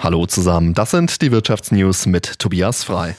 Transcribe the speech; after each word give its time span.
Hallo 0.00 0.26
zusammen, 0.26 0.74
das 0.74 0.92
sind 0.92 1.20
die 1.22 1.32
Wirtschaftsnews 1.32 2.06
mit 2.06 2.38
Tobias 2.38 2.84
Frei. 2.84 3.16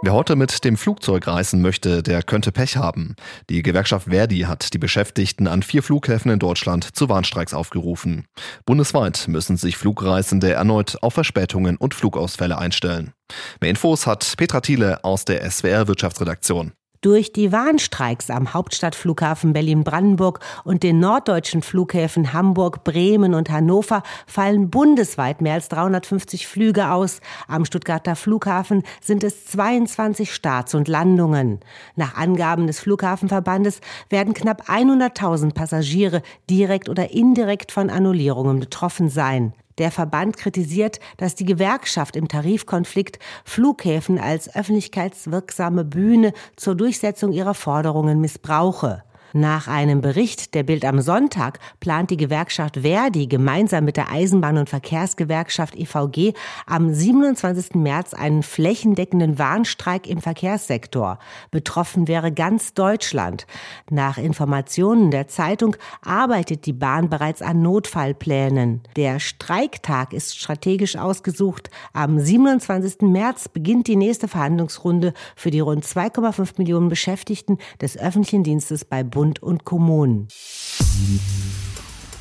Wer 0.00 0.12
heute 0.12 0.36
mit 0.36 0.64
dem 0.64 0.76
Flugzeug 0.76 1.26
reisen 1.26 1.60
möchte, 1.60 2.04
der 2.04 2.22
könnte 2.22 2.52
Pech 2.52 2.76
haben. 2.76 3.16
Die 3.50 3.62
Gewerkschaft 3.62 4.08
Verdi 4.08 4.42
hat 4.42 4.72
die 4.74 4.78
Beschäftigten 4.78 5.48
an 5.48 5.64
vier 5.64 5.82
Flughäfen 5.82 6.30
in 6.30 6.38
Deutschland 6.38 6.96
zu 6.96 7.08
Warnstreiks 7.08 7.52
aufgerufen. 7.52 8.26
Bundesweit 8.64 9.26
müssen 9.26 9.56
sich 9.56 9.76
Flugreisende 9.76 10.52
erneut 10.52 10.98
auf 11.02 11.14
Verspätungen 11.14 11.76
und 11.76 11.94
Flugausfälle 11.94 12.56
einstellen. 12.56 13.12
Mehr 13.60 13.70
Infos 13.70 14.06
hat 14.06 14.34
Petra 14.36 14.60
Thiele 14.60 15.02
aus 15.04 15.24
der 15.24 15.48
SWR 15.50 15.88
Wirtschaftsredaktion. 15.88 16.72
Durch 17.02 17.32
die 17.32 17.50
Warnstreiks 17.50 18.30
am 18.30 18.54
Hauptstadtflughafen 18.54 19.52
Berlin-Brandenburg 19.52 20.38
und 20.62 20.84
den 20.84 21.00
norddeutschen 21.00 21.60
Flughäfen 21.60 22.32
Hamburg, 22.32 22.84
Bremen 22.84 23.34
und 23.34 23.50
Hannover 23.50 24.04
fallen 24.28 24.70
bundesweit 24.70 25.40
mehr 25.40 25.54
als 25.54 25.68
350 25.68 26.46
Flüge 26.46 26.92
aus. 26.92 27.18
Am 27.48 27.64
Stuttgarter 27.64 28.14
Flughafen 28.14 28.84
sind 29.00 29.24
es 29.24 29.46
22 29.46 30.32
Starts 30.32 30.76
und 30.76 30.86
Landungen. 30.86 31.58
Nach 31.96 32.14
Angaben 32.14 32.68
des 32.68 32.78
Flughafenverbandes 32.78 33.80
werden 34.08 34.32
knapp 34.32 34.68
100.000 34.70 35.54
Passagiere 35.54 36.22
direkt 36.48 36.88
oder 36.88 37.10
indirekt 37.10 37.72
von 37.72 37.90
Annullierungen 37.90 38.60
betroffen 38.60 39.08
sein. 39.08 39.54
Der 39.78 39.90
Verband 39.90 40.36
kritisiert, 40.36 41.00
dass 41.16 41.34
die 41.34 41.44
Gewerkschaft 41.44 42.16
im 42.16 42.28
Tarifkonflikt 42.28 43.18
Flughäfen 43.44 44.18
als 44.18 44.54
öffentlichkeitswirksame 44.54 45.84
Bühne 45.84 46.32
zur 46.56 46.74
Durchsetzung 46.74 47.32
ihrer 47.32 47.54
Forderungen 47.54 48.20
missbrauche. 48.20 49.02
Nach 49.34 49.66
einem 49.66 50.02
Bericht 50.02 50.54
der 50.54 50.62
Bild 50.62 50.84
am 50.84 51.00
Sonntag 51.00 51.58
plant 51.80 52.10
die 52.10 52.18
Gewerkschaft 52.18 52.80
Verdi 52.82 53.26
gemeinsam 53.26 53.86
mit 53.86 53.96
der 53.96 54.10
Eisenbahn- 54.10 54.58
und 54.58 54.68
Verkehrsgewerkschaft 54.68 55.74
EVG 55.74 56.34
am 56.66 56.92
27. 56.92 57.76
März 57.76 58.12
einen 58.12 58.42
flächendeckenden 58.42 59.38
Warnstreik 59.38 60.06
im 60.06 60.20
Verkehrssektor. 60.20 61.18
Betroffen 61.50 62.08
wäre 62.08 62.30
ganz 62.30 62.74
Deutschland. 62.74 63.46
Nach 63.88 64.18
Informationen 64.18 65.10
der 65.10 65.28
Zeitung 65.28 65.76
arbeitet 66.02 66.66
die 66.66 66.74
Bahn 66.74 67.08
bereits 67.08 67.40
an 67.40 67.62
Notfallplänen. 67.62 68.82
Der 68.96 69.18
Streiktag 69.18 70.12
ist 70.12 70.38
strategisch 70.38 70.96
ausgesucht. 70.96 71.70
Am 71.94 72.20
27. 72.20 73.00
März 73.00 73.48
beginnt 73.48 73.86
die 73.86 73.96
nächste 73.96 74.28
Verhandlungsrunde 74.28 75.14
für 75.36 75.50
die 75.50 75.60
rund 75.60 75.86
2,5 75.86 76.58
Millionen 76.58 76.90
Beschäftigten 76.90 77.56
des 77.80 77.96
öffentlichen 77.96 78.44
Dienstes 78.44 78.84
bei 78.84 79.02
Bund 79.02 79.21
Bund 79.22 79.40
und 79.40 79.64
Kommunen. 79.64 80.26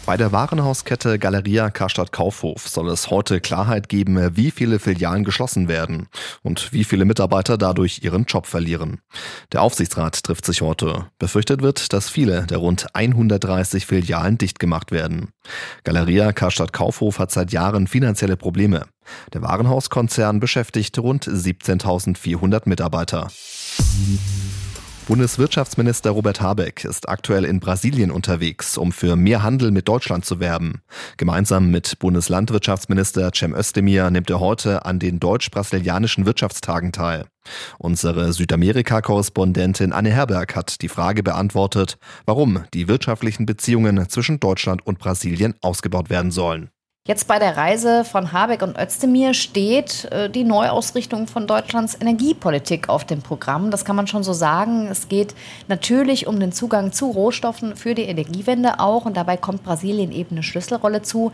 Bei 0.06 0.18
der 0.18 0.32
Warenhauskette 0.32 1.18
Galeria 1.18 1.72
Karstadt 1.72 2.12
Kaufhof 2.12 2.68
soll 2.68 2.90
es 2.90 3.10
heute 3.10 3.42
Klarheit 3.42 3.90
geben, 3.90 4.38
wie 4.38 4.52
viele 4.52 4.78
Filialen 4.78 5.24
geschlossen 5.24 5.68
werden 5.68 6.10
und 6.44 6.72
wie 6.74 6.84
viele 6.84 7.06
Mitarbeiter 7.06 7.58
dadurch 7.58 8.02
ihren 8.04 8.26
Job 8.26 8.46
verlieren. 8.46 9.00
Der 9.52 9.64
Aufsichtsrat 9.64 10.22
trifft 10.24 10.46
sich 10.46 10.62
heute. 10.62 11.08
Befürchtet 11.18 11.64
wird, 11.64 11.92
dass 11.92 12.08
viele 12.08 12.46
der 12.46 12.60
rund 12.60 12.94
130 12.94 13.88
Filialen 13.88 14.38
dicht 14.38 14.60
gemacht 14.60 14.92
werden. 14.92 15.30
Galeria 15.84 16.34
Karstadt 16.34 16.72
Kaufhof 16.72 17.18
hat 17.18 17.32
seit 17.32 17.52
Jahren 17.52 17.88
finanzielle 17.88 18.38
Probleme. 18.38 18.86
Der 19.34 19.42
Warenhauskonzern 19.42 20.40
beschäftigt 20.40 21.00
rund 21.00 21.26
17.400 21.26 22.70
Mitarbeiter. 22.70 23.28
Bundeswirtschaftsminister 25.12 26.12
Robert 26.12 26.40
Habeck 26.40 26.86
ist 26.86 27.10
aktuell 27.10 27.44
in 27.44 27.60
Brasilien 27.60 28.12
unterwegs, 28.12 28.78
um 28.78 28.94
für 28.94 29.18
mehr 29.18 29.44
Handel 29.44 29.72
mit 29.72 29.90
Deutschland 29.90 30.24
zu 30.24 30.40
werben. 30.40 30.84
Gemeinsam 31.18 31.70
mit 31.70 32.00
Bundeslandwirtschaftsminister 32.00 33.30
Cem 33.36 33.54
Özdemir 33.54 34.10
nimmt 34.10 34.30
er 34.30 34.40
heute 34.40 34.86
an 34.86 35.00
den 35.00 35.20
deutsch-brasilianischen 35.20 36.26
Wirtschaftstagen 36.26 36.94
teil. 36.94 37.26
Unsere 37.78 38.32
Südamerika-Korrespondentin 38.32 39.92
Anne 39.92 40.12
Herberg 40.12 40.56
hat 40.56 40.82
die 40.82 40.88
Frage 40.88 41.24
beantwortet, 41.24 41.98
warum 42.26 42.64
die 42.74 42.88
wirtschaftlichen 42.88 43.46
Beziehungen 43.46 44.08
zwischen 44.08 44.40
Deutschland 44.40 44.88
und 44.88 44.98
Brasilien 44.98 45.56
ausgebaut 45.60 46.10
werden 46.10 46.32
sollen. 46.32 46.70
Jetzt 47.08 47.28
bei 47.28 47.40
der 47.40 47.58
Reise 47.58 48.06
von 48.06 48.32
Habeck 48.32 48.62
und 48.62 48.78
Özdemir 48.78 49.34
steht 49.34 50.06
äh, 50.12 50.30
die 50.30 50.44
Neuausrichtung 50.44 51.26
von 51.26 51.48
Deutschlands 51.48 51.98
Energiepolitik 52.00 52.90
auf 52.90 53.06
dem 53.06 53.24
Programm. 53.24 53.72
Das 53.72 53.86
kann 53.86 53.96
man 53.96 54.06
schon 54.06 54.22
so 54.22 54.34
sagen. 54.34 54.86
Es 54.86 55.08
geht 55.08 55.34
natürlich 55.68 56.28
um 56.28 56.40
den 56.40 56.52
Zugang 56.52 56.92
zu 56.92 57.08
Rohstoffen 57.10 57.76
für 57.76 57.96
die 57.96 58.04
Energiewende 58.04 58.80
auch. 58.80 59.06
Und 59.06 59.18
dabei 59.18 59.36
kommt 59.36 59.64
Brasilien 59.64 60.12
eben 60.12 60.36
eine 60.36 60.44
Schlüsselrolle 60.44 61.02
zu. 61.02 61.32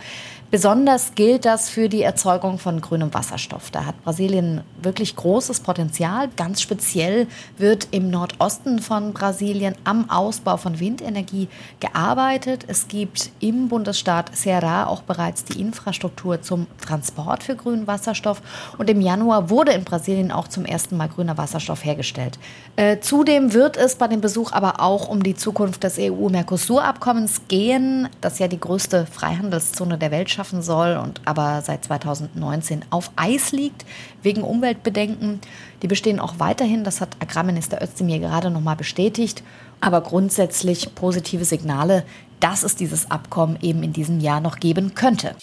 Besonders 0.49 1.15
gilt 1.15 1.43
das 1.43 1.69
für 1.69 1.89
die 1.89 2.01
Erzeugung 2.01 2.59
von 2.59 2.79
grünem 2.79 3.13
Wasserstoff. 3.13 3.69
Da 3.69 3.83
hat 3.83 4.01
Brasilien 4.05 4.61
wirklich 4.81 5.17
großes 5.17 5.59
Potenzial. 5.59 6.29
Ganz 6.37 6.61
speziell 6.61 7.27
wird 7.57 7.89
im 7.91 8.09
Nordosten 8.09 8.79
von 8.79 9.11
Brasilien 9.11 9.75
am 9.83 10.09
Ausbau 10.09 10.55
von 10.55 10.79
Windenergie 10.79 11.49
gearbeitet. 11.81 12.63
Es 12.69 12.87
gibt 12.87 13.31
im 13.41 13.67
Bundesstaat 13.67 14.31
Ceará 14.33 14.85
auch 14.85 15.01
bereits 15.01 15.43
die 15.43 15.56
Infrastruktur 15.59 16.41
zum 16.41 16.67
Transport 16.81 17.43
für 17.43 17.55
grünen 17.55 17.87
Wasserstoff. 17.87 18.41
Und 18.77 18.89
im 18.89 19.01
Januar 19.01 19.49
wurde 19.49 19.71
in 19.71 19.83
Brasilien 19.83 20.31
auch 20.31 20.47
zum 20.47 20.65
ersten 20.65 20.97
Mal 20.97 21.09
grüner 21.09 21.37
Wasserstoff 21.37 21.83
hergestellt. 21.83 22.39
Äh, 22.75 22.99
zudem 22.99 23.53
wird 23.53 23.77
es 23.77 23.95
bei 23.95 24.07
dem 24.07 24.21
Besuch 24.21 24.51
aber 24.51 24.81
auch 24.81 25.07
um 25.07 25.23
die 25.23 25.35
Zukunft 25.35 25.83
des 25.83 25.97
EU-Mercosur-Abkommens 25.99 27.41
gehen, 27.47 28.09
das 28.21 28.39
ja 28.39 28.47
die 28.47 28.59
größte 28.59 29.05
Freihandelszone 29.05 29.97
der 29.97 30.11
Welt 30.11 30.29
schaffen 30.29 30.61
soll 30.61 30.97
und 30.97 31.21
aber 31.25 31.61
seit 31.61 31.85
2019 31.85 32.85
auf 32.89 33.11
Eis 33.15 33.51
liegt 33.51 33.85
wegen 34.21 34.43
Umweltbedenken. 34.43 35.39
Die 35.81 35.87
bestehen 35.87 36.19
auch 36.19 36.35
weiterhin, 36.37 36.83
das 36.83 37.01
hat 37.01 37.09
Agrarminister 37.19 37.81
Özdemir 37.81 38.19
gerade 38.19 38.49
noch 38.49 38.61
mal 38.61 38.75
bestätigt. 38.75 39.43
Aber 39.79 40.01
grundsätzlich 40.01 40.93
positive 40.95 41.45
Signale, 41.45 42.03
dass 42.39 42.63
es 42.63 42.75
dieses 42.75 43.09
Abkommen 43.09 43.57
eben 43.61 43.83
in 43.83 43.93
diesem 43.93 44.19
Jahr 44.19 44.41
noch 44.41 44.59
geben 44.59 44.95
könnte. 44.95 45.35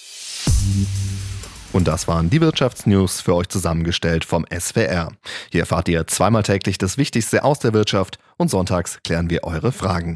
Und 1.73 1.89
das 1.89 2.07
waren 2.07 2.31
die 2.31 2.41
Wirtschaftsnews 2.41 3.21
für 3.21 3.35
euch 3.35 3.49
zusammengestellt 3.49 4.25
vom 4.25 4.47
SWR. 4.49 5.09
Hier 5.51 5.63
erfahrt 5.63 5.89
ihr 5.89 6.07
zweimal 6.07 6.45
täglich 6.45 6.79
das 6.79 6.99
Wichtigste 6.99 7.43
aus 7.43 7.59
der 7.59 7.73
Wirtschaft 7.73 8.19
und 8.37 8.49
sonntags 8.49 9.01
klären 9.03 9.29
wir 9.29 9.43
eure 9.43 9.73
Fragen. 9.73 10.13